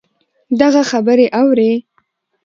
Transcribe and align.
دغـه 0.59 0.83
خبـرې 0.91 1.25
اورې 1.39 1.71